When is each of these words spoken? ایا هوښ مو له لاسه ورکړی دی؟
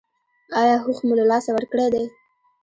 ایا 0.61 0.75
هوښ 0.83 0.97
مو 1.07 1.13
له 1.19 1.25
لاسه 1.31 1.49
ورکړی 1.53 1.87
دی؟ 1.93 2.05